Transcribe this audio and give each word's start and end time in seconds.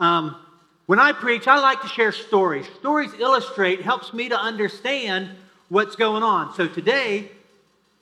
Um, 0.00 0.36
when 0.86 0.98
I 0.98 1.12
preach, 1.12 1.46
I 1.46 1.58
like 1.58 1.82
to 1.82 1.88
share 1.88 2.12
stories. 2.12 2.66
Stories 2.78 3.12
illustrate, 3.18 3.82
helps 3.82 4.14
me 4.14 4.28
to 4.30 4.38
understand 4.38 5.30
what's 5.68 5.96
going 5.96 6.22
on. 6.22 6.54
So 6.54 6.66
today, 6.66 7.30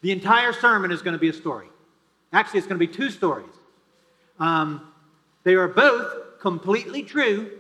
the 0.03 0.13
entire 0.13 0.53
sermon 0.53 0.93
is 0.93 1.03
going 1.03 1.15
to 1.15 1.19
be 1.19 1.29
a 1.29 1.33
story. 1.33 1.67
Actually, 2.33 2.59
it's 2.59 2.69
going 2.69 2.79
to 2.79 2.87
be 2.87 2.93
two 2.93 3.11
stories. 3.11 3.47
Um, 4.39 4.93
they 5.43 5.55
are 5.55 5.69
both 5.69 6.41
completely 6.41 7.03
true, 7.03 7.51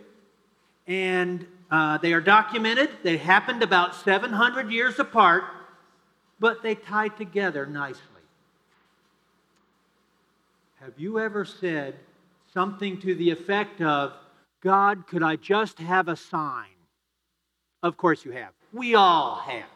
and 0.87 1.47
uh, 1.71 1.99
they 1.99 2.13
are 2.13 2.21
documented. 2.21 2.91
They 3.03 3.17
happened 3.17 3.63
about 3.63 3.95
700 3.97 4.71
years 4.71 4.99
apart, 4.99 5.45
but 6.39 6.63
they 6.63 6.75
tie 6.75 7.09
together 7.09 7.67
nicely. 7.67 8.03
Have 10.81 10.93
you 10.99 11.19
ever 11.19 11.45
said 11.45 11.95
something 12.53 13.01
to 13.01 13.15
the 13.15 13.31
effect 13.31 13.81
of, 13.81 14.13
God, 14.67 15.07
could 15.07 15.23
I 15.23 15.37
just 15.37 15.79
have 15.79 16.09
a 16.09 16.17
sign? 16.17 16.75
Of 17.85 17.97
course 17.97 18.25
you 18.25 18.33
have. 18.33 18.51
We 18.73 18.97
all 18.97 19.37
have. 19.37 19.71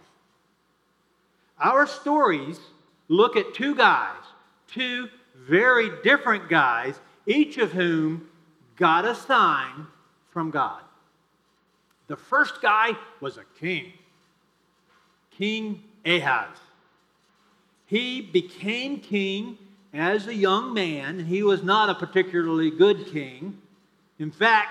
Our 1.61 1.87
stories 1.87 2.59
look 3.07 3.37
at 3.37 3.55
two 3.55 3.77
guys, 3.77 4.19
two 4.67 5.09
very 5.37 5.91
different 6.03 6.49
guys, 6.49 6.99
each 7.25 7.57
of 7.59 7.71
whom 7.71 8.29
got 8.75 9.05
a 9.05 9.15
sign 9.15 9.87
from 10.33 10.51
God. 10.51 10.83
The 12.09 12.17
first 12.17 12.61
guy 12.61 12.97
was 13.21 13.39
a 13.39 13.45
king, 13.61 13.93
King 15.31 15.85
Ahaz. 16.05 16.57
He 17.87 18.23
became 18.23 18.99
king 18.99 19.57
as 19.95 20.27
a 20.27 20.35
young 20.35 20.75
man. 20.75 21.27
He 21.27 21.45
was 21.45 21.63
not 21.63 21.91
a 21.91 21.95
particularly 21.95 22.73
good 22.73 23.07
king. 23.07 23.60
In 24.21 24.31
fact, 24.31 24.69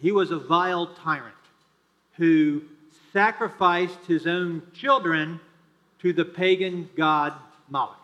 he 0.00 0.10
was 0.10 0.32
a 0.32 0.38
vile 0.38 0.88
tyrant 0.88 1.34
who 2.16 2.62
sacrificed 3.12 4.04
his 4.08 4.26
own 4.26 4.62
children 4.74 5.40
to 6.00 6.12
the 6.12 6.24
pagan 6.24 6.90
god 6.96 7.32
Moloch. 7.70 7.96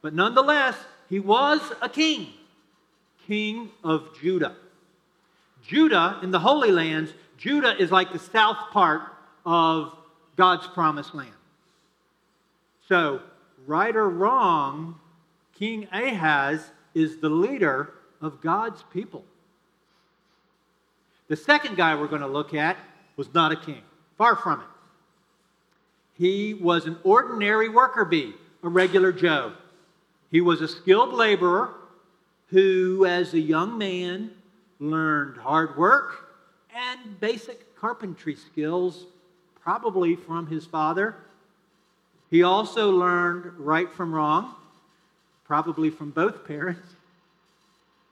But 0.00 0.14
nonetheless, 0.14 0.76
he 1.10 1.20
was 1.20 1.60
a 1.82 1.90
king, 1.90 2.28
king 3.26 3.70
of 3.84 4.18
Judah. 4.18 4.56
Judah, 5.62 6.18
in 6.22 6.30
the 6.30 6.38
Holy 6.38 6.70
Lands, 6.70 7.12
Judah 7.36 7.76
is 7.78 7.92
like 7.92 8.12
the 8.12 8.18
south 8.18 8.70
part 8.70 9.02
of 9.44 9.94
God's 10.36 10.66
promised 10.68 11.14
land. 11.14 11.30
So, 12.88 13.20
right 13.66 13.94
or 13.94 14.08
wrong, 14.08 14.98
King 15.54 15.86
Ahaz 15.92 16.70
is 16.94 17.18
the 17.18 17.28
leader 17.28 17.92
of 18.20 18.40
God's 18.40 18.82
people. 18.92 19.24
The 21.28 21.36
second 21.36 21.76
guy 21.76 21.94
we're 21.94 22.08
going 22.08 22.22
to 22.22 22.26
look 22.26 22.54
at 22.54 22.76
was 23.16 23.32
not 23.34 23.52
a 23.52 23.56
king, 23.56 23.82
far 24.16 24.34
from 24.34 24.60
it. 24.60 24.66
He 26.14 26.54
was 26.54 26.86
an 26.86 26.98
ordinary 27.04 27.68
worker 27.68 28.04
bee, 28.04 28.34
a 28.62 28.68
regular 28.68 29.12
Joe. 29.12 29.52
He 30.30 30.40
was 30.40 30.60
a 30.60 30.68
skilled 30.68 31.12
laborer 31.12 31.74
who, 32.48 33.06
as 33.06 33.34
a 33.34 33.40
young 33.40 33.78
man, 33.78 34.30
learned 34.80 35.38
hard 35.38 35.76
work 35.76 36.28
and 36.74 37.20
basic 37.20 37.76
carpentry 37.76 38.34
skills, 38.34 39.04
probably 39.60 40.16
from 40.16 40.46
his 40.46 40.64
father. 40.64 41.14
He 42.30 42.42
also 42.42 42.90
learned 42.90 43.58
right 43.58 43.92
from 43.92 44.14
wrong, 44.14 44.54
probably 45.44 45.90
from 45.90 46.10
both 46.10 46.44
parents. 46.46 46.94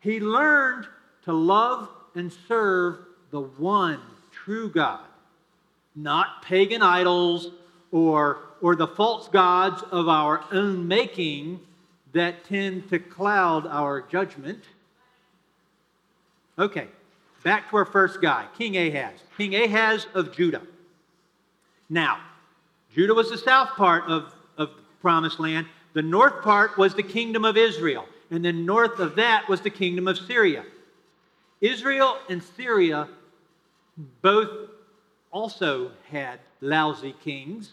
He 0.07 0.21
learned 0.21 0.87
to 1.25 1.33
love 1.33 1.89
and 2.15 2.33
serve 2.47 2.99
the 3.33 3.41
one 3.41 4.01
true 4.31 4.71
God, 4.71 5.05
not 5.97 6.43
pagan 6.43 6.81
idols 6.81 7.51
or, 7.91 8.39
or 8.63 8.77
the 8.77 8.87
false 8.87 9.27
gods 9.27 9.83
of 9.91 10.09
our 10.09 10.45
own 10.53 10.87
making 10.87 11.59
that 12.13 12.45
tend 12.45 12.89
to 12.91 13.01
cloud 13.01 13.67
our 13.67 14.01
judgment. 14.01 14.63
Okay, 16.57 16.87
back 17.43 17.69
to 17.71 17.77
our 17.77 17.85
first 17.85 18.23
guy, 18.23 18.47
King 18.57 18.77
Ahaz. 18.77 19.19
King 19.37 19.57
Ahaz 19.57 20.07
of 20.15 20.33
Judah. 20.33 20.63
Now, 21.91 22.21
Judah 22.95 23.13
was 23.13 23.31
the 23.31 23.39
south 23.39 23.71
part 23.71 24.05
of, 24.05 24.33
of 24.57 24.71
promised 25.01 25.41
land. 25.41 25.67
The 25.95 26.03
north 26.03 26.45
part 26.45 26.79
was 26.79 26.95
the 26.95 27.03
kingdom 27.03 27.45
of 27.45 27.57
Israel. 27.57 28.07
And 28.31 28.45
then 28.45 28.67
north 28.67 28.99
of 28.99 29.17
that 29.17 29.49
was 29.49 29.61
the 29.61 29.71
kingdom 29.71 30.09
of 30.09 30.19
Syria. 30.19 30.65
Israel 31.61 32.19
and 32.29 32.43
Syria 32.43 33.09
both 34.23 34.71
also 35.31 35.91
had 36.11 36.41
lousy 36.61 37.15
kings 37.23 37.73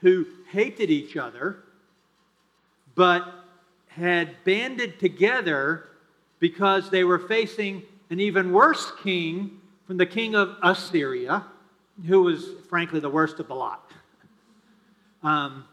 who 0.00 0.26
hated 0.50 0.90
each 0.90 1.16
other, 1.16 1.64
but 2.94 3.24
had 3.88 4.42
banded 4.44 4.98
together 4.98 5.88
because 6.38 6.90
they 6.90 7.04
were 7.04 7.18
facing 7.18 7.82
an 8.08 8.18
even 8.20 8.52
worse 8.52 8.92
king 9.02 9.60
from 9.86 9.96
the 9.96 10.06
king 10.06 10.34
of 10.34 10.56
Assyria, 10.62 11.44
who 12.06 12.22
was, 12.22 12.46
frankly, 12.68 13.00
the 13.00 13.10
worst 13.10 13.40
of 13.40 13.48
the 13.48 13.54
lot. 13.54 13.90
Um, 15.22 15.64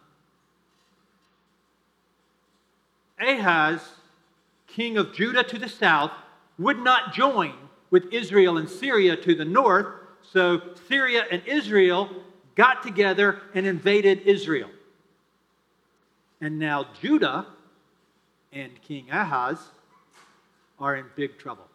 Ahaz, 3.19 3.81
king 4.77 4.95
of 4.95 5.11
Judah 5.11 5.43
to 5.43 5.57
the 5.57 5.67
south, 5.67 6.11
would 6.59 6.77
not 6.77 7.11
join 7.11 7.53
with 7.89 8.13
Israel 8.13 8.59
and 8.59 8.69
Syria 8.69 9.17
to 9.17 9.33
the 9.33 9.43
north, 9.43 9.87
so 10.21 10.61
Syria 10.87 11.25
and 11.31 11.41
Israel 11.47 12.09
got 12.53 12.83
together 12.83 13.41
and 13.55 13.65
invaded 13.65 14.21
Israel. 14.21 14.69
And 16.41 16.59
now 16.59 16.85
Judah 17.01 17.47
and 18.53 18.71
King 18.83 19.09
Ahaz 19.09 19.57
are 20.79 20.95
in 20.95 21.05
big 21.15 21.39
trouble. 21.39 21.65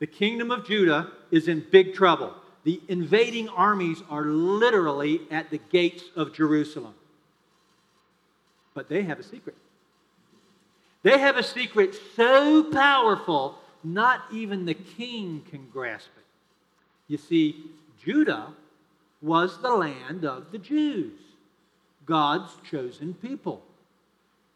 The 0.00 0.08
kingdom 0.08 0.50
of 0.50 0.66
Judah 0.66 1.12
is 1.30 1.46
in 1.46 1.64
big 1.70 1.94
trouble. 1.94 2.34
The 2.64 2.80
invading 2.88 3.48
armies 3.48 4.02
are 4.10 4.24
literally 4.24 5.20
at 5.30 5.50
the 5.50 5.58
gates 5.58 6.02
of 6.16 6.32
Jerusalem. 6.32 6.94
But 8.74 8.88
they 8.88 9.02
have 9.04 9.20
a 9.20 9.22
secret. 9.22 9.54
They 11.02 11.18
have 11.18 11.36
a 11.36 11.42
secret 11.42 11.96
so 12.14 12.64
powerful, 12.64 13.58
not 13.82 14.22
even 14.32 14.64
the 14.64 14.74
king 14.74 15.42
can 15.50 15.68
grasp 15.68 16.10
it. 16.16 16.24
You 17.08 17.18
see, 17.18 17.64
Judah 18.04 18.48
was 19.20 19.60
the 19.60 19.72
land 19.72 20.24
of 20.24 20.52
the 20.52 20.58
Jews, 20.58 21.18
God's 22.06 22.52
chosen 22.68 23.14
people. 23.14 23.62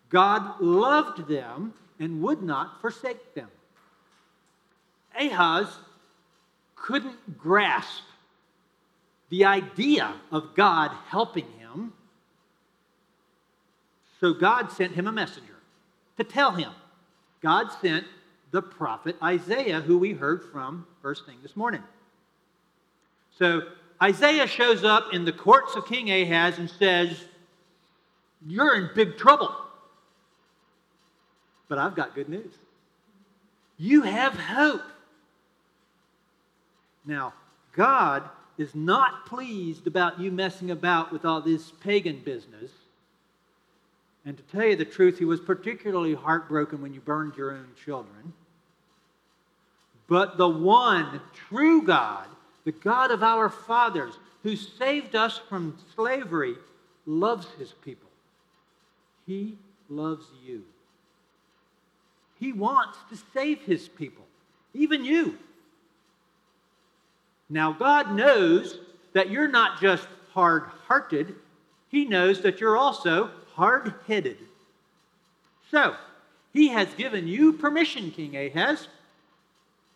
God 0.08 0.60
loved 0.60 1.28
them 1.28 1.74
and 1.98 2.22
would 2.22 2.42
not 2.42 2.80
forsake 2.80 3.34
them. 3.34 3.48
Ahaz 5.18 5.78
couldn't 6.76 7.38
grasp 7.38 8.02
the 9.30 9.44
idea 9.44 10.14
of 10.30 10.54
God 10.54 10.92
helping 11.08 11.46
him, 11.58 11.92
so 14.20 14.32
God 14.32 14.70
sent 14.70 14.92
him 14.92 15.08
a 15.08 15.12
messenger 15.12 15.55
to 16.16 16.25
tell 16.25 16.53
him. 16.53 16.72
God 17.43 17.69
sent 17.81 18.06
the 18.50 18.62
prophet 18.62 19.16
Isaiah, 19.22 19.81
who 19.81 19.99
we 19.99 20.12
heard 20.12 20.44
from 20.50 20.87
first 21.03 21.27
thing 21.27 21.37
this 21.43 21.56
morning. 21.56 21.82
So 23.38 23.62
Isaiah 24.03 24.47
shows 24.47 24.84
up 24.84 25.12
in 25.12 25.25
the 25.25 25.32
courts 25.32 25.77
of 25.77 25.87
King 25.87 26.10
Ahaz 26.10 26.59
and 26.59 26.71
says, 26.71 27.25
You're 28.47 28.75
in 28.77 28.91
big 28.94 29.16
trouble. 29.16 29.54
But 31.69 31.78
I've 31.78 31.94
got 31.94 32.15
good 32.15 32.28
news. 32.28 32.53
You 33.78 34.03
have 34.03 34.34
hope. 34.34 34.83
Now, 37.04 37.34
God 37.72 38.22
is 38.59 38.74
not 38.74 39.27
pleased 39.27 39.86
about 39.86 40.19
you 40.19 40.30
messing 40.30 40.71
about 40.71 41.12
with 41.12 41.24
all 41.24 41.41
this 41.41 41.71
pagan 41.71 42.22
business. 42.24 42.71
And 44.26 44.36
to 44.36 44.42
tell 44.44 44.66
you 44.66 44.76
the 44.76 44.84
truth, 44.84 45.18
he 45.18 45.24
was 45.24 45.40
particularly 45.40 46.14
heartbroken 46.14 46.82
when 46.82 46.92
you 46.92 47.00
burned 47.00 47.36
your 47.36 47.52
own 47.52 47.68
children. 47.82 48.34
But 50.08 50.36
the 50.36 50.48
one 50.48 51.20
true 51.48 51.82
God 51.82 52.26
the 52.66 52.72
God 52.72 53.12
of 53.12 53.22
our 53.22 53.48
fathers, 53.48 54.18
who 54.42 54.56
saved 54.56 55.14
us 55.14 55.40
from 55.48 55.78
slavery, 55.94 56.56
loves 57.06 57.46
his 57.58 57.72
people. 57.72 58.10
He 59.24 59.56
loves 59.88 60.26
you. 60.44 60.64
He 62.40 62.52
wants 62.52 62.98
to 63.08 63.16
save 63.32 63.62
his 63.62 63.88
people, 63.88 64.24
even 64.74 65.04
you. 65.04 65.38
Now, 67.48 67.72
God 67.72 68.12
knows 68.12 68.80
that 69.12 69.30
you're 69.30 69.48
not 69.48 69.80
just 69.80 70.08
hard 70.32 70.64
hearted, 70.88 71.36
He 71.88 72.04
knows 72.04 72.42
that 72.42 72.60
you're 72.60 72.76
also 72.76 73.30
hard 73.56 73.94
headed. 74.06 74.36
So, 75.70 75.97
He 76.53 76.68
has 76.68 76.92
given 76.94 77.26
you 77.26 77.54
permission, 77.54 78.10
King 78.10 78.36
Ahaz, 78.36 78.88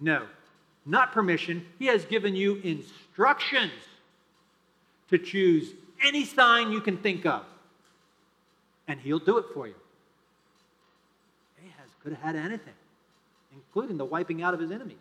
No, 0.01 0.27
not 0.87 1.13
permission. 1.13 1.67
He 1.79 1.87
has 1.87 2.05
given 2.07 2.35
you 2.35 2.57
instructions 2.57 3.73
to 5.11 5.19
choose 5.19 5.73
any 6.03 6.25
sign 6.25 6.73
you 6.73 6.81
can 6.81 6.97
think 6.97 7.27
of, 7.27 7.45
and 8.89 8.99
he'll 9.01 9.19
do 9.19 9.39
it 9.39 9.45
for 9.53 9.67
you. 9.67 9.75
Ahaz 11.59 11.91
could 12.03 12.13
have 12.13 12.23
had 12.23 12.37
anything, 12.37 12.75
including 13.53 13.99
the 13.99 14.05
wiping 14.05 14.43
out 14.43 14.55
of 14.55 14.61
his 14.61 14.71
enemies. 14.71 14.97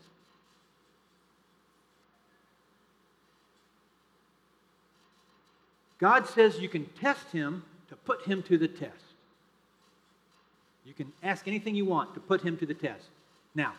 God 5.99 6.27
says 6.27 6.59
you 6.59 6.69
can 6.69 6.85
test 6.85 7.31
him 7.31 7.63
put 8.09 8.25
him 8.25 8.41
to 8.41 8.57
the 8.57 8.67
test. 8.67 9.05
You 10.83 10.95
can 10.95 11.13
ask 11.21 11.47
anything 11.47 11.75
you 11.75 11.85
want 11.85 12.15
to 12.15 12.19
put 12.19 12.41
him 12.41 12.57
to 12.57 12.65
the 12.65 12.73
test. 12.73 13.05
Now, 13.53 13.73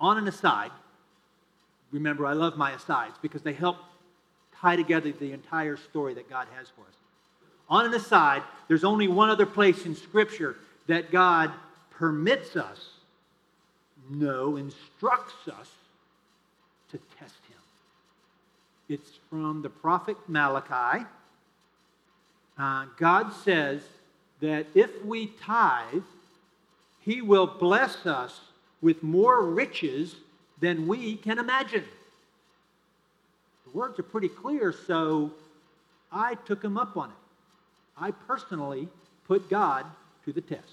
on 0.00 0.16
an 0.16 0.26
aside, 0.26 0.70
remember 1.92 2.24
I 2.24 2.32
love 2.32 2.56
my 2.56 2.72
asides 2.72 3.16
because 3.20 3.42
they 3.42 3.52
help 3.52 3.76
tie 4.56 4.76
together 4.76 5.12
the 5.12 5.32
entire 5.32 5.76
story 5.76 6.14
that 6.14 6.30
God 6.30 6.46
has 6.56 6.68
for 6.68 6.80
us. 6.80 6.96
On 7.68 7.84
an 7.84 7.92
aside, 7.92 8.42
there's 8.66 8.84
only 8.84 9.08
one 9.08 9.28
other 9.28 9.44
place 9.44 9.84
in 9.84 9.94
Scripture 9.94 10.56
that 10.86 11.10
God 11.10 11.52
permits 11.90 12.56
us, 12.56 12.88
no, 14.08 14.56
instructs 14.56 15.48
us 15.48 15.70
to 16.92 16.98
test 17.18 17.34
Him. 17.50 17.60
It's 18.88 19.10
from 19.28 19.60
the 19.60 19.68
prophet 19.68 20.16
Malachi. 20.28 21.04
Uh, 22.60 22.84
God 22.98 23.32
says 23.42 23.80
that 24.40 24.66
if 24.74 25.02
we 25.02 25.28
tithe, 25.28 26.02
He 27.00 27.22
will 27.22 27.46
bless 27.46 28.04
us 28.04 28.38
with 28.82 29.02
more 29.02 29.46
riches 29.46 30.16
than 30.60 30.86
we 30.86 31.16
can 31.16 31.38
imagine. 31.38 31.84
The 33.64 33.70
words 33.78 33.98
are 33.98 34.02
pretty 34.02 34.28
clear, 34.28 34.74
so 34.74 35.30
I 36.12 36.34
took 36.34 36.62
him 36.62 36.76
up 36.76 36.98
on 36.98 37.08
it. 37.08 37.16
I 37.96 38.10
personally 38.10 38.88
put 39.26 39.48
God 39.48 39.86
to 40.26 40.32
the 40.32 40.42
test. 40.42 40.66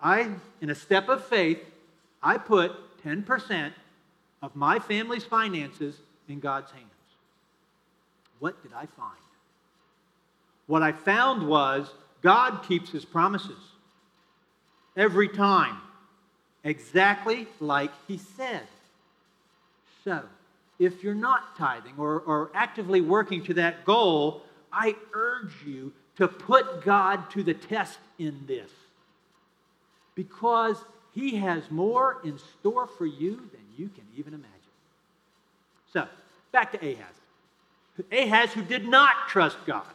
I, 0.00 0.30
in 0.62 0.70
a 0.70 0.74
step 0.74 1.10
of 1.10 1.26
faith, 1.26 1.58
I 2.22 2.38
put 2.38 2.72
10% 3.04 3.72
of 4.40 4.56
my 4.56 4.78
family's 4.78 5.24
finances 5.24 5.96
in 6.28 6.40
God's 6.40 6.70
hands. 6.70 6.86
What 8.42 8.60
did 8.64 8.72
I 8.72 8.86
find? 8.86 9.22
What 10.66 10.82
I 10.82 10.90
found 10.90 11.46
was 11.46 11.88
God 12.22 12.64
keeps 12.66 12.90
his 12.90 13.04
promises 13.04 13.56
every 14.96 15.28
time, 15.28 15.76
exactly 16.64 17.46
like 17.60 17.92
he 18.08 18.18
said. 18.18 18.62
So, 20.02 20.24
if 20.80 21.04
you're 21.04 21.14
not 21.14 21.56
tithing 21.56 21.94
or, 21.98 22.18
or 22.18 22.50
actively 22.52 23.00
working 23.00 23.44
to 23.44 23.54
that 23.54 23.84
goal, 23.84 24.42
I 24.72 24.96
urge 25.12 25.52
you 25.64 25.92
to 26.16 26.26
put 26.26 26.84
God 26.84 27.30
to 27.30 27.44
the 27.44 27.54
test 27.54 28.00
in 28.18 28.44
this. 28.48 28.72
Because 30.16 30.78
he 31.14 31.36
has 31.36 31.70
more 31.70 32.20
in 32.24 32.40
store 32.58 32.88
for 32.88 33.06
you 33.06 33.36
than 33.36 33.62
you 33.76 33.88
can 33.88 34.04
even 34.16 34.34
imagine. 34.34 34.50
So, 35.92 36.08
back 36.50 36.72
to 36.72 36.78
Ahaz. 36.78 37.21
Ahaz, 38.10 38.52
who 38.52 38.62
did 38.62 38.86
not 38.86 39.28
trust 39.28 39.58
God, 39.66 39.86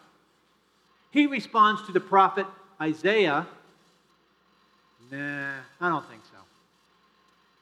he 1.11 1.25
responds 1.25 1.81
to 1.87 1.91
the 1.91 1.99
prophet 1.99 2.45
Isaiah 2.79 3.47
Nah, 5.11 5.53
I 5.79 5.89
don't 5.89 6.07
think 6.09 6.21
so. 6.25 6.37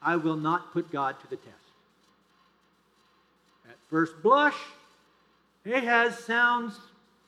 I 0.02 0.16
will 0.16 0.36
not 0.36 0.72
put 0.72 0.90
God 0.90 1.18
to 1.20 1.30
the 1.30 1.36
test. 1.36 1.54
At 3.68 3.76
first 3.88 4.20
blush, 4.22 4.56
Ahaz 5.64 6.18
sounds 6.18 6.78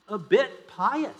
a 0.07 0.17
bit 0.17 0.67
pious. 0.67 1.11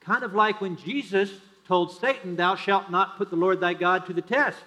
Kind 0.00 0.24
of 0.24 0.34
like 0.34 0.60
when 0.60 0.76
Jesus 0.76 1.30
told 1.66 1.92
Satan, 1.92 2.36
Thou 2.36 2.54
shalt 2.54 2.90
not 2.90 3.18
put 3.18 3.30
the 3.30 3.36
Lord 3.36 3.60
thy 3.60 3.74
God 3.74 4.06
to 4.06 4.12
the 4.12 4.22
test. 4.22 4.58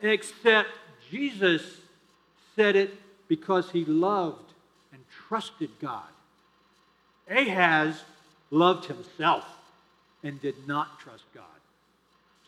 Except 0.00 0.68
Jesus 1.10 1.62
said 2.54 2.76
it 2.76 2.94
because 3.28 3.70
he 3.70 3.84
loved 3.84 4.45
trusted 5.28 5.70
God. 5.80 6.02
Ahaz 7.28 8.02
loved 8.50 8.86
himself 8.86 9.44
and 10.22 10.40
did 10.40 10.54
not 10.66 11.00
trust 11.00 11.24
God. 11.34 11.44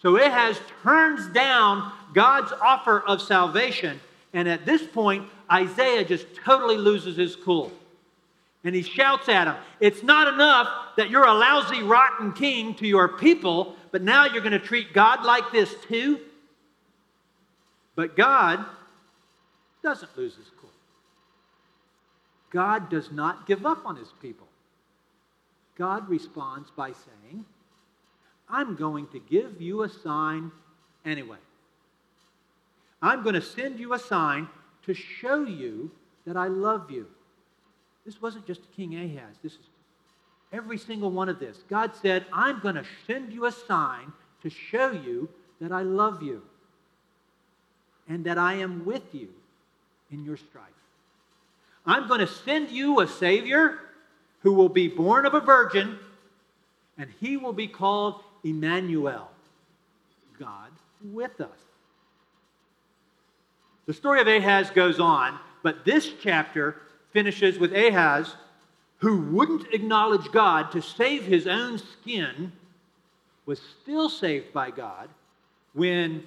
So 0.01 0.17
Ahaz 0.17 0.61
turns 0.83 1.27
down 1.29 1.93
God's 2.15 2.53
offer 2.53 3.01
of 3.01 3.21
salvation. 3.21 4.01
And 4.33 4.49
at 4.49 4.65
this 4.65 4.83
point, 4.83 5.29
Isaiah 5.51 6.05
just 6.05 6.27
totally 6.45 6.77
loses 6.77 7.17
his 7.17 7.35
cool. 7.35 7.73
And 8.65 8.75
he 8.75 8.83
shouts 8.83 9.29
at 9.29 9.47
him, 9.47 9.57
It's 9.81 10.03
not 10.03 10.33
enough 10.33 10.69
that 10.97 11.11
you're 11.11 11.27
a 11.27 11.35
lousy, 11.35 11.83
rotten 11.83 12.33
king 12.33 12.75
to 12.77 12.87
your 12.87 13.09
people, 13.09 13.77
but 13.91 14.03
now 14.03 14.27
you're 14.27 14.43
going 14.43 14.53
to 14.53 14.59
treat 14.59 14.93
God 14.93 15.25
like 15.25 15.51
this 15.53 15.75
too? 15.89 16.21
But 17.95 18.17
God 18.17 18.65
doesn't 19.83 20.17
lose 20.17 20.37
his 20.37 20.47
cool. 20.61 20.71
God 22.51 22.89
does 22.89 23.11
not 23.13 23.47
give 23.47 23.67
up 23.67 23.85
on 23.85 23.97
his 23.97 24.13
people. 24.23 24.47
God 25.77 26.09
responds 26.09 26.71
by 26.71 26.93
saying, 26.93 27.45
I'm 28.49 28.75
going 28.75 29.07
to 29.09 29.19
give 29.19 29.61
you 29.61 29.83
a 29.83 29.89
sign 29.89 30.51
anyway. 31.05 31.39
I'm 33.01 33.23
going 33.23 33.35
to 33.35 33.43
send 33.43 33.79
you 33.79 33.93
a 33.93 33.99
sign 33.99 34.49
to 34.87 34.95
show 34.95 35.45
you 35.45 35.91
that 36.27 36.37
I 36.37 36.49
love 36.49 36.91
you. 36.91 37.07
This 38.05 38.21
wasn't 38.21 38.47
just 38.47 38.61
King 38.75 38.97
Ahaz. 38.97 39.37
This 39.43 39.53
is 39.53 39.67
every 40.53 40.79
single 40.79 41.11
one 41.11 41.29
of 41.29 41.39
this. 41.39 41.59
God 41.69 41.93
said, 42.01 42.25
I'm 42.33 42.61
going 42.61 42.75
to 42.75 42.85
send 43.07 43.33
you 43.33 43.47
a 43.47 43.53
sign 43.53 44.13
to 44.43 44.51
show 44.51 44.91
you 44.91 45.29
that 45.61 45.73
I 45.73 45.83
love 45.83 46.23
you 46.23 46.43
and 48.09 48.25
that 48.25 48.39
I 48.39 48.55
am 48.55 48.85
with 48.85 49.15
you 49.15 49.29
in 50.11 50.25
your 50.25 50.37
strife. 50.37 50.65
I'm 51.89 52.07
going 52.07 52.21
to 52.21 52.27
send 52.27 52.71
you 52.71 53.01
a 53.01 53.09
Savior 53.09 53.79
who 54.43 54.53
will 54.53 54.69
be 54.69 54.89
born 54.89 55.25
of 55.25 55.33
a 55.33 55.41
virgin, 55.41 55.99
and 56.99 57.09
he 57.19 57.39
will 57.39 57.55
be 57.55 57.67
called 57.67 58.23
Emmanuel, 58.45 59.31
God 60.39 60.71
with 61.13 61.41
us. 61.41 61.49
The 63.87 63.95
story 63.95 64.21
of 64.21 64.29
Ahaz 64.29 64.69
goes 64.71 65.01
on, 65.01 65.39
but 65.63 65.87
this 65.87 66.13
chapter 66.21 66.77
finishes 67.13 67.59
with 67.59 67.75
Ahaz, 67.75 68.37
who 68.99 69.23
wouldn't 69.23 69.73
acknowledge 69.73 70.31
God 70.31 70.71
to 70.73 70.83
save 70.83 71.25
his 71.25 71.47
own 71.47 71.79
skin, 71.79 72.53
was 73.47 73.63
still 73.81 74.11
saved 74.11 74.53
by 74.53 74.71
God 74.71 75.09
when 75.73 76.25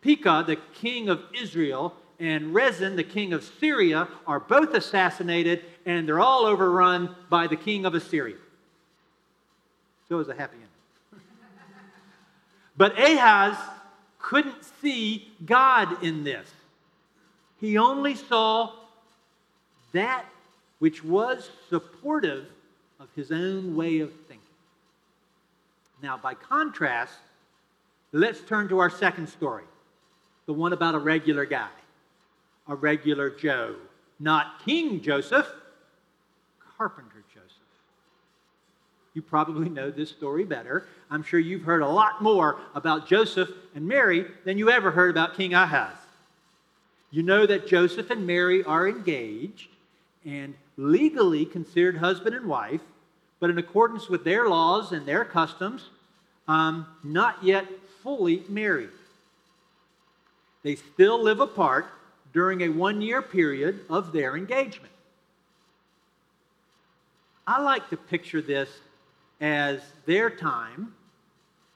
Pekah, 0.00 0.44
the 0.46 0.56
king 0.72 1.10
of 1.10 1.22
Israel, 1.38 1.94
and 2.20 2.54
Rezin, 2.54 2.96
the 2.96 3.02
king 3.02 3.32
of 3.32 3.42
Syria, 3.58 4.06
are 4.26 4.38
both 4.38 4.74
assassinated, 4.74 5.64
and 5.86 6.06
they're 6.06 6.20
all 6.20 6.46
overrun 6.46 7.16
by 7.28 7.46
the 7.46 7.56
king 7.56 7.86
of 7.86 7.94
Assyria. 7.94 8.36
So 10.08 10.16
it 10.16 10.18
was 10.18 10.28
a 10.28 10.34
happy 10.34 10.54
ending. 10.54 11.24
But 12.76 12.98
Ahaz 12.98 13.56
couldn't 14.18 14.64
see 14.80 15.32
God 15.44 16.02
in 16.04 16.24
this. 16.24 16.48
He 17.60 17.78
only 17.78 18.14
saw 18.14 18.72
that 19.92 20.24
which 20.78 21.04
was 21.04 21.50
supportive 21.68 22.46
of 22.98 23.08
his 23.16 23.30
own 23.30 23.76
way 23.76 24.00
of 24.00 24.10
thinking. 24.28 24.40
Now, 26.02 26.16
by 26.16 26.34
contrast, 26.34 27.14
let's 28.12 28.40
turn 28.40 28.68
to 28.68 28.78
our 28.78 28.90
second 28.90 29.28
story 29.28 29.64
the 30.46 30.52
one 30.52 30.72
about 30.72 30.94
a 30.94 30.98
regular 30.98 31.44
guy, 31.44 31.68
a 32.70 32.76
regular 32.76 33.28
Joe. 33.28 33.74
Not 34.20 34.64
King 34.64 35.02
Joseph, 35.02 35.46
Carpenter 36.78 37.24
Joseph. 37.34 37.50
You 39.12 39.22
probably 39.22 39.68
know 39.68 39.90
this 39.90 40.08
story 40.08 40.44
better. 40.44 40.86
I'm 41.10 41.24
sure 41.24 41.40
you've 41.40 41.64
heard 41.64 41.82
a 41.82 41.88
lot 41.88 42.22
more 42.22 42.60
about 42.74 43.08
Joseph 43.08 43.50
and 43.74 43.86
Mary 43.86 44.26
than 44.44 44.56
you 44.56 44.70
ever 44.70 44.92
heard 44.92 45.10
about 45.10 45.36
King 45.36 45.52
Ahaz. 45.52 45.96
You 47.10 47.24
know 47.24 47.44
that 47.44 47.66
Joseph 47.66 48.08
and 48.10 48.24
Mary 48.24 48.62
are 48.62 48.88
engaged 48.88 49.68
and 50.24 50.54
legally 50.76 51.44
considered 51.44 51.96
husband 51.96 52.36
and 52.36 52.46
wife, 52.46 52.82
but 53.40 53.50
in 53.50 53.58
accordance 53.58 54.08
with 54.08 54.22
their 54.22 54.48
laws 54.48 54.92
and 54.92 55.04
their 55.06 55.24
customs, 55.24 55.90
um, 56.46 56.86
not 57.02 57.42
yet 57.42 57.66
fully 58.02 58.44
married. 58.48 58.90
They 60.62 60.76
still 60.76 61.20
live 61.20 61.40
apart 61.40 61.86
during 62.32 62.62
a 62.62 62.68
one 62.68 63.00
year 63.00 63.22
period 63.22 63.80
of 63.88 64.12
their 64.12 64.36
engagement. 64.36 64.92
I 67.46 67.60
like 67.60 67.90
to 67.90 67.96
picture 67.96 68.40
this 68.40 68.68
as 69.40 69.80
their 70.06 70.30
time 70.30 70.94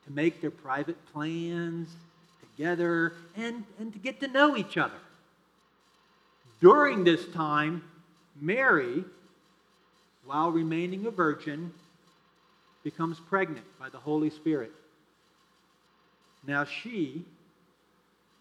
to 0.07 0.13
make 0.13 0.41
their 0.41 0.51
private 0.51 0.97
plans 1.13 1.89
together 2.41 3.15
and, 3.37 3.65
and 3.79 3.93
to 3.93 3.99
get 3.99 4.21
to 4.21 4.29
know 4.29 4.57
each 4.57 4.77
other. 4.77 4.95
During 6.61 7.05
this 7.05 7.27
time, 7.29 7.83
Mary, 8.41 9.05
while 10.25 10.51
remaining 10.51 11.07
a 11.07 11.11
virgin, 11.11 11.73
becomes 12.83 13.19
pregnant 13.19 13.67
by 13.79 13.89
the 13.89 13.99
Holy 13.99 14.31
Spirit. 14.31 14.73
Now 16.47 16.65
she, 16.65 17.25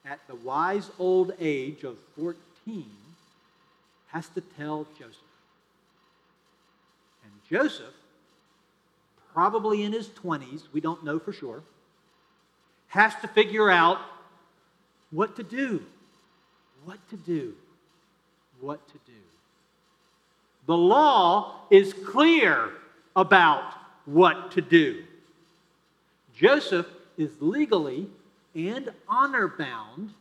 at 0.05 0.19
the 0.27 0.35
wise 0.35 0.89
old 0.99 1.33
age 1.39 1.83
of 1.83 1.97
14, 2.17 2.85
has 4.07 4.27
to 4.29 4.41
tell 4.41 4.85
Joseph. 4.97 5.15
And 7.23 7.31
Joseph, 7.49 7.93
probably 9.33 9.83
in 9.83 9.91
his 9.91 10.07
20s, 10.09 10.63
we 10.71 10.81
don't 10.81 11.03
know 11.03 11.19
for 11.19 11.33
sure, 11.33 11.63
has 12.87 13.15
to 13.21 13.27
figure 13.27 13.69
out 13.69 13.99
what 15.11 15.35
to 15.37 15.43
do. 15.43 15.83
What 16.85 16.99
to 17.09 17.17
do. 17.17 17.55
What 18.59 18.87
to 18.89 18.93
do. 19.05 19.19
The 20.65 20.77
law 20.77 21.61
is 21.69 21.93
clear 21.93 22.69
about 23.15 23.73
what 24.05 24.51
to 24.51 24.61
do. 24.61 25.03
Joseph 26.35 26.87
is 27.17 27.31
legally 27.39 28.07
and 28.55 28.91
honor 29.07 29.47
bound 29.47 30.11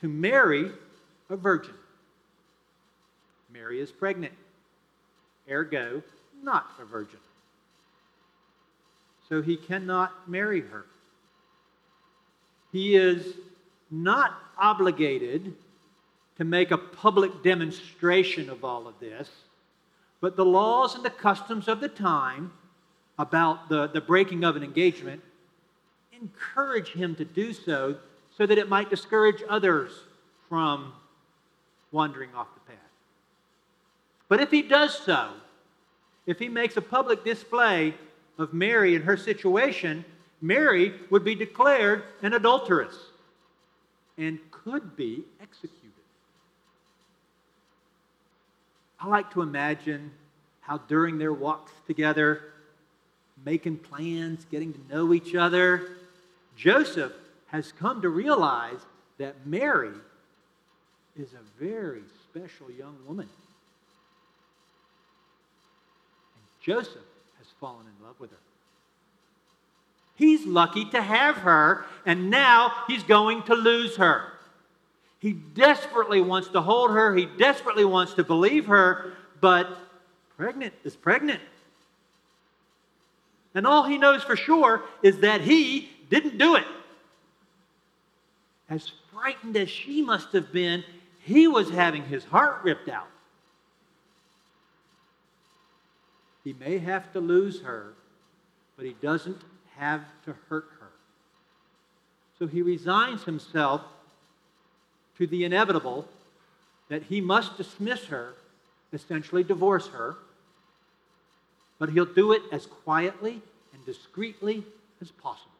to 0.00 0.08
marry 0.08 0.70
a 1.30 1.36
virgin. 1.36 1.74
Mary 3.52 3.80
is 3.80 3.90
pregnant, 3.90 4.32
ergo, 5.50 6.02
not 6.42 6.66
a 6.80 6.84
virgin. 6.84 7.20
So 9.28 9.42
he 9.42 9.56
cannot 9.56 10.28
marry 10.28 10.60
her. 10.60 10.84
He 12.72 12.96
is 12.96 13.34
not 13.90 14.34
obligated 14.58 15.54
to 16.36 16.44
make 16.44 16.70
a 16.70 16.78
public 16.78 17.42
demonstration 17.42 18.50
of 18.50 18.64
all 18.64 18.88
of 18.88 18.98
this, 18.98 19.30
but 20.20 20.36
the 20.36 20.44
laws 20.44 20.94
and 20.94 21.04
the 21.04 21.10
customs 21.10 21.68
of 21.68 21.80
the 21.80 21.88
time 21.88 22.52
about 23.18 23.68
the, 23.68 23.86
the 23.86 24.00
breaking 24.00 24.42
of 24.42 24.56
an 24.56 24.64
engagement, 24.64 25.22
encourage 26.20 26.88
him 26.88 27.14
to 27.16 27.24
do 27.24 27.52
so 27.52 27.96
so 28.36 28.46
that 28.46 28.58
it 28.58 28.68
might 28.68 28.90
discourage 28.90 29.42
others 29.48 29.92
from 30.48 30.92
wandering 31.92 32.30
off 32.34 32.48
the 32.54 32.72
path. 32.72 32.78
But 34.28 34.40
if 34.40 34.50
he 34.50 34.62
does 34.62 34.96
so, 34.98 35.30
if 36.26 36.38
he 36.38 36.48
makes 36.48 36.76
a 36.76 36.82
public 36.82 37.24
display 37.24 37.94
of 38.38 38.52
Mary 38.52 38.96
and 38.96 39.04
her 39.04 39.16
situation, 39.16 40.04
Mary 40.40 40.94
would 41.10 41.24
be 41.24 41.34
declared 41.34 42.02
an 42.22 42.32
adulteress 42.32 42.96
and 44.18 44.38
could 44.50 44.96
be 44.96 45.24
executed. 45.40 45.80
I 48.98 49.08
like 49.08 49.32
to 49.32 49.42
imagine 49.42 50.10
how 50.60 50.78
during 50.78 51.18
their 51.18 51.32
walks 51.32 51.72
together, 51.86 52.40
making 53.44 53.78
plans, 53.78 54.46
getting 54.50 54.72
to 54.72 54.80
know 54.88 55.12
each 55.12 55.34
other, 55.34 55.96
Joseph 56.56 57.12
has 57.46 57.72
come 57.72 58.02
to 58.02 58.08
realize 58.08 58.80
that 59.18 59.46
Mary 59.46 59.94
is 61.16 61.28
a 61.32 61.62
very 61.64 62.02
special 62.30 62.70
young 62.70 62.96
woman. 63.06 63.28
And 66.36 66.44
Joseph 66.60 67.02
has 67.38 67.46
fallen 67.60 67.86
in 67.86 68.06
love 68.06 68.18
with 68.18 68.30
her. 68.30 68.36
He's 70.16 70.46
lucky 70.46 70.84
to 70.90 71.02
have 71.02 71.36
her, 71.38 71.84
and 72.06 72.30
now 72.30 72.72
he's 72.86 73.02
going 73.02 73.42
to 73.44 73.54
lose 73.54 73.96
her. 73.96 74.32
He 75.18 75.32
desperately 75.32 76.20
wants 76.20 76.48
to 76.48 76.60
hold 76.60 76.90
her, 76.90 77.14
he 77.14 77.26
desperately 77.26 77.84
wants 77.84 78.14
to 78.14 78.24
believe 78.24 78.66
her, 78.66 79.14
but 79.40 79.68
pregnant 80.36 80.74
is 80.84 80.94
pregnant. 80.94 81.40
And 83.54 83.66
all 83.66 83.84
he 83.84 83.98
knows 83.98 84.22
for 84.22 84.36
sure 84.36 84.82
is 85.02 85.20
that 85.20 85.40
he 85.40 85.93
didn't 86.04 86.38
do 86.38 86.56
it. 86.56 86.66
As 88.68 88.90
frightened 89.12 89.56
as 89.56 89.68
she 89.68 90.02
must 90.02 90.32
have 90.32 90.52
been, 90.52 90.84
he 91.20 91.48
was 91.48 91.70
having 91.70 92.04
his 92.04 92.24
heart 92.24 92.60
ripped 92.62 92.88
out. 92.88 93.08
He 96.44 96.52
may 96.52 96.78
have 96.78 97.12
to 97.14 97.20
lose 97.20 97.60
her, 97.62 97.94
but 98.76 98.84
he 98.84 98.94
doesn't 99.00 99.40
have 99.76 100.02
to 100.26 100.34
hurt 100.48 100.68
her. 100.80 100.90
So 102.38 102.46
he 102.46 102.62
resigns 102.62 103.24
himself 103.24 103.80
to 105.18 105.26
the 105.26 105.44
inevitable 105.44 106.08
that 106.88 107.04
he 107.04 107.20
must 107.20 107.56
dismiss 107.56 108.04
her, 108.06 108.34
essentially 108.92 109.42
divorce 109.42 109.88
her, 109.88 110.16
but 111.78 111.88
he'll 111.88 112.04
do 112.04 112.32
it 112.32 112.42
as 112.52 112.66
quietly 112.66 113.40
and 113.72 113.84
discreetly 113.86 114.64
as 115.00 115.10
possible. 115.10 115.53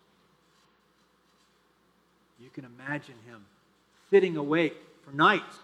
You 2.45 2.51
can 2.51 2.67
imagine 2.67 3.15
him 3.27 3.43
sitting 4.11 4.37
awake 4.37 4.77
for 5.03 5.13
nights 5.13 5.57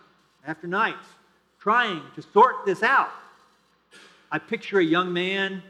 after 0.46 0.66
nights, 0.66 1.06
trying 1.60 2.00
to 2.14 2.22
sort 2.22 2.64
this 2.64 2.82
out. 2.82 3.10
I 4.32 4.38
picture 4.38 4.78
a 4.78 4.84
young 4.84 5.12
man 5.12 5.62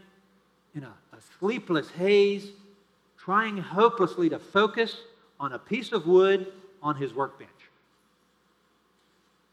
in 0.73 0.85
a, 0.85 0.95
a 1.13 1.17
sleepless 1.41 1.91
haze, 1.91 2.47
trying 3.19 3.57
hopelessly 3.57 4.29
to 4.29 4.39
focus 4.39 4.99
on 5.41 5.53
a 5.53 5.59
piece 5.59 5.91
of 5.91 6.07
wood 6.07 6.47
on 6.81 6.95
his 6.95 7.13
workbench. 7.13 7.51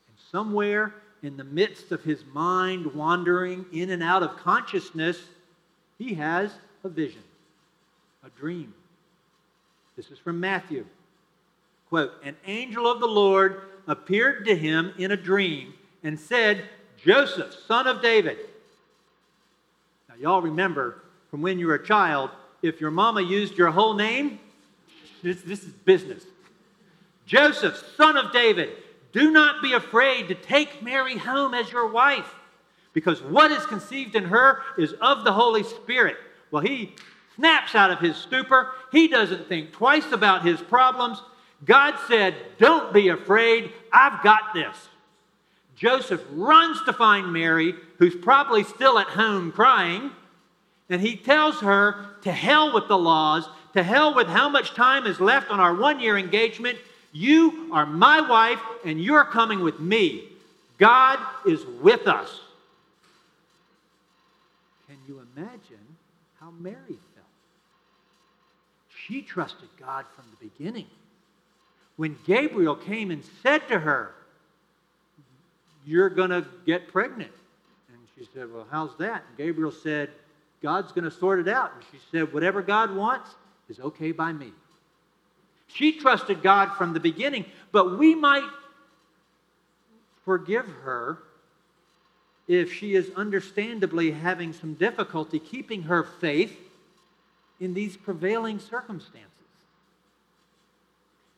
And 0.08 0.16
somewhere 0.32 0.94
in 1.24 1.38
the 1.38 1.44
midst 1.44 1.92
of 1.92 2.04
his 2.04 2.24
mind 2.34 2.94
wandering 2.94 3.66
in 3.74 3.90
and 3.90 4.04
out 4.04 4.22
of 4.22 4.38
consciousness, 4.38 5.20
he 5.98 6.14
has 6.14 6.52
a 6.84 6.90
vision, 6.90 7.24
a 8.24 8.30
dream. 8.40 8.76
This 9.96 10.12
is 10.12 10.20
from 10.20 10.40
Matthew. 10.40 10.86
Quote, 11.90 12.14
An 12.24 12.36
angel 12.46 12.90
of 12.90 13.00
the 13.00 13.08
Lord 13.08 13.62
appeared 13.88 14.46
to 14.46 14.56
him 14.56 14.94
in 14.98 15.12
a 15.12 15.18
dream 15.18 15.74
and 16.04 16.20
said, 16.20 16.66
Joseph, 16.98 17.56
son 17.68 17.88
of 17.88 18.02
David. 18.02 18.38
Now, 20.10 20.16
y'all 20.16 20.42
remember 20.42 21.02
from 21.30 21.42
when 21.42 21.60
you 21.60 21.68
were 21.68 21.76
a 21.76 21.86
child, 21.86 22.32
if 22.62 22.82
your 22.82 22.92
mama 22.92 23.22
used 23.22 23.58
your 23.58 23.72
whole 23.72 23.94
name, 23.94 24.40
this, 25.24 25.42
this 25.42 25.64
is 25.64 25.72
business. 25.72 26.24
Joseph, 27.26 27.82
son 27.96 28.18
of 28.18 28.32
David, 28.32 28.70
do 29.12 29.32
not 29.32 29.62
be 29.62 29.74
afraid 29.74 30.28
to 30.28 30.36
take 30.36 30.82
Mary 30.82 31.18
home 31.18 31.54
as 31.54 31.72
your 31.72 31.88
wife, 31.88 32.34
because 32.94 33.22
what 33.22 33.52
is 33.52 33.66
conceived 33.66 34.16
in 34.16 34.26
her 34.26 34.62
is 34.78 34.94
of 35.02 35.24
the 35.24 35.34
Holy 35.34 35.64
Spirit. 35.64 36.18
Well, 36.52 36.64
he 36.64 36.96
snaps 37.36 37.76
out 37.76 37.92
of 37.92 38.00
his 38.00 38.16
stupor. 38.16 38.72
He 38.92 39.08
doesn't 39.08 39.48
think 39.48 39.72
twice 39.72 40.12
about 40.12 40.46
his 40.46 40.62
problems. 40.62 41.22
God 41.66 41.96
said, 42.08 42.36
Don't 42.60 42.94
be 42.94 43.10
afraid, 43.10 43.72
I've 43.92 44.24
got 44.24 44.54
this. 44.54 44.76
Joseph 45.76 46.24
runs 46.32 46.84
to 46.84 46.94
find 46.94 47.32
Mary, 47.32 47.76
who's 47.98 48.16
probably 48.16 48.64
still 48.64 48.98
at 48.98 49.08
home 49.08 49.52
crying, 49.52 50.12
and 50.90 51.02
he 51.02 51.16
tells 51.16 51.60
her, 51.62 52.08
To 52.24 52.32
hell 52.32 52.74
with 52.74 52.88
the 52.88 52.98
laws, 52.98 53.48
to 53.74 53.84
hell 53.84 54.14
with 54.16 54.28
how 54.28 54.50
much 54.50 54.74
time 54.74 55.06
is 55.06 55.20
left 55.20 55.52
on 55.52 55.60
our 55.60 55.76
one 55.76 56.00
year 56.00 56.18
engagement. 56.18 56.78
You 57.12 57.70
are 57.72 57.86
my 57.86 58.22
wife, 58.22 58.60
and 58.86 59.02
you're 59.02 59.26
coming 59.26 59.62
with 59.62 59.80
me. 59.80 60.26
God 60.78 61.20
is 61.46 61.66
with 61.82 62.08
us. 62.08 62.42
Can 64.88 64.98
you 65.08 65.26
imagine 65.36 65.86
how 66.40 66.52
Mary 66.52 66.76
felt? 66.88 67.26
She 68.96 69.22
trusted 69.22 69.70
God 69.80 70.06
from 70.16 70.26
the 70.32 70.50
beginning 70.50 70.88
when 71.98 72.16
Gabriel 72.26 72.76
came 72.76 73.12
and 73.12 73.24
said 73.44 73.68
to 73.68 73.80
her, 73.80 74.14
You're 75.86 76.10
going 76.10 76.30
to 76.30 76.46
get 76.66 76.88
pregnant. 76.88 77.32
And 77.90 78.00
she 78.18 78.28
said, 78.34 78.52
Well, 78.54 78.68
how's 78.72 78.96
that? 78.98 79.24
And 79.28 79.38
Gabriel 79.38 79.72
said, 79.72 80.10
God's 80.62 80.92
going 80.92 81.06
to 81.06 81.12
sort 81.12 81.40
it 81.40 81.48
out. 81.48 81.74
And 81.76 81.84
she 81.92 82.00
said, 82.12 82.34
Whatever 82.34 82.62
God 82.62 82.96
wants 82.96 83.30
is 83.68 83.80
okay 83.80 84.12
by 84.12 84.32
me. 84.32 84.52
She 85.68 86.00
trusted 86.00 86.42
God 86.42 86.76
from 86.78 86.94
the 86.94 87.00
beginning, 87.00 87.46
but 87.72 87.98
we 88.00 88.16
might 88.16 88.50
forgive 90.24 90.66
her 90.84 91.20
if 92.48 92.74
she 92.74 92.96
is 92.96 93.12
understandably 93.16 94.12
having 94.12 94.54
some 94.54 94.74
difficulty 94.76 95.40
keeping 95.40 95.84
her 95.84 96.04
faith 96.04 96.58
in 97.60 97.74
these 97.74 97.98
prevailing 97.98 98.60
circumstances. 98.60 99.37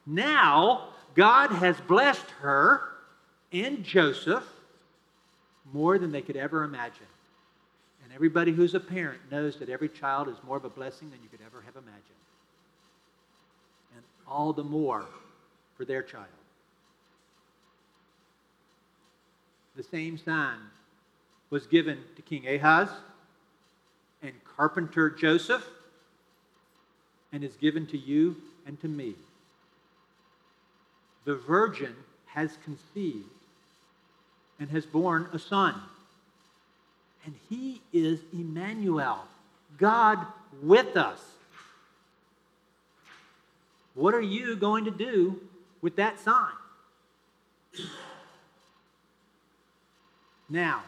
Now, 0.10 0.90
God 1.14 1.52
has 1.52 1.80
blessed 1.82 2.26
her 2.42 2.82
and 3.54 3.84
Joseph 3.84 4.44
more 5.72 6.00
than 6.00 6.12
they 6.12 6.24
could 6.24 6.36
ever 6.36 6.64
imagine. 6.64 7.06
And 8.04 8.12
everybody 8.14 8.52
who's 8.52 8.74
a 8.74 8.80
parent 8.80 9.20
knows 9.30 9.58
that 9.60 9.70
every 9.70 9.88
child 9.88 10.28
is 10.28 10.36
more 10.44 10.58
of 10.58 10.66
a 10.66 10.70
blessing 10.70 11.12
than 11.12 11.20
you 11.22 11.30
could 11.30 11.46
ever 11.46 11.62
have 11.62 11.76
imagined. 11.76 12.04
And 13.96 14.04
all 14.28 14.52
the 14.52 14.64
more 14.64 15.06
for 15.78 15.86
their 15.86 16.02
child. 16.02 16.26
The 19.76 19.84
same 19.84 20.18
sign 20.18 20.58
was 21.52 21.68
given 21.68 22.00
to 22.16 22.24
King 22.24 22.48
Ahaz 22.48 22.90
and 24.24 24.34
carpenter 24.58 25.12
Joseph 25.12 25.68
and 27.32 27.44
is 27.44 27.56
given 27.58 27.86
to 27.88 27.98
you 27.98 28.38
and 28.66 28.82
to 28.82 28.88
me. 28.88 29.14
The 31.26 31.36
virgin 31.36 31.96
has 32.28 32.58
conceived 32.64 33.30
and 34.60 34.70
has 34.70 34.86
borne 34.86 35.28
a 35.34 35.40
son. 35.40 35.76
And 37.26 37.36
he 37.50 37.82
is 37.94 38.20
Emmanuel, 38.34 39.26
God 39.78 40.20
with 40.62 40.96
us. 40.96 41.20
What 43.94 44.14
are 44.14 44.22
you 44.22 44.56
going 44.56 44.86
to 44.86 44.92
do 44.92 45.40
with 45.82 45.96
that 45.98 46.20
sign? 46.20 46.54
Now, 50.50 50.84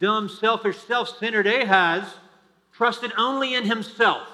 dumb, 0.00 0.28
selfish, 0.28 0.78
self 0.78 1.18
centered 1.18 1.46
Ahaz 1.46 2.14
trusted 2.72 3.12
only 3.16 3.54
in 3.54 3.64
himself 3.64 4.26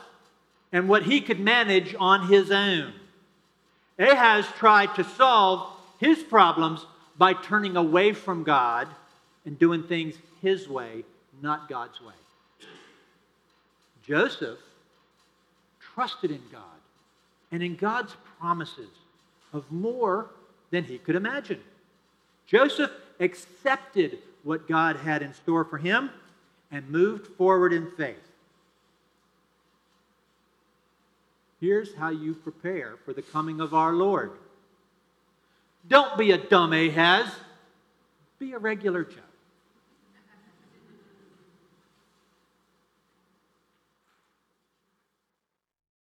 and 0.73 0.89
what 0.89 1.03
he 1.03 1.21
could 1.21 1.41
manage 1.41 1.95
on 1.99 2.29
his 2.29 2.51
own. 2.51 2.93
Ahaz 3.99 4.47
tried 4.59 4.95
to 4.97 5.05
solve 5.05 5.73
his 5.99 6.23
problems 6.23 6.85
by 7.17 7.33
turning 7.33 7.77
away 7.77 8.13
from 8.13 8.45
God 8.45 8.89
and 9.45 9.59
doing 9.59 9.83
things 9.85 10.15
his 10.43 10.69
way, 10.69 11.05
not 11.41 11.69
God's 11.69 12.01
way. 12.01 12.13
Joseph 14.07 14.59
trusted 15.95 16.31
in 16.31 16.43
God 16.53 16.63
and 17.51 17.63
in 17.63 17.75
God's 17.77 18.15
promises 18.39 18.91
of 19.53 19.71
more 19.73 20.31
than 20.71 20.85
he 20.85 20.99
could 20.99 21.17
imagine. 21.17 21.61
Joseph 22.47 22.91
accepted 23.19 24.19
what 24.43 24.69
God 24.69 24.97
had 24.97 25.23
in 25.23 25.33
store 25.33 25.65
for 25.65 25.79
him 25.79 26.11
and 26.71 26.89
moved 26.91 27.27
forward 27.27 27.73
in 27.73 27.91
faith. 27.93 28.26
Here's 31.61 31.95
how 31.95 32.11
you 32.11 32.35
prepare 32.35 32.97
for 33.05 33.13
the 33.13 33.23
coming 33.23 33.61
of 33.61 33.75
our 33.75 33.93
Lord. 33.93 34.33
Don't 35.89 36.19
be 36.19 36.33
a 36.33 36.39
dumb 36.39 36.73
Ahaz, 36.73 37.29
be 38.39 38.53
a 38.53 38.59
regular 38.59 39.05
Joe. 39.05 39.26